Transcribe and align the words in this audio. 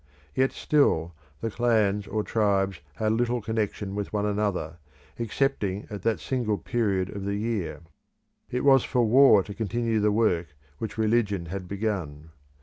Yet 0.33 0.51
still 0.51 1.13
the 1.41 1.51
clans 1.51 2.07
or 2.07 2.23
tribes 2.23 2.79
had 2.95 3.11
little 3.11 3.39
connection 3.39 3.93
with 3.93 4.11
one 4.11 4.25
another, 4.25 4.79
excepting 5.19 5.85
at 5.91 6.01
that 6.01 6.19
single 6.19 6.57
period 6.57 7.11
of 7.15 7.23
the 7.23 7.35
year. 7.35 7.81
It 8.49 8.65
was 8.65 8.83
for 8.83 9.05
war 9.05 9.43
to 9.43 9.53
continue 9.53 9.99
the 9.99 10.11
work 10.11 10.55
which 10.79 10.97
religion 10.97 11.45
had 11.53 11.67
begun. 11.67 12.31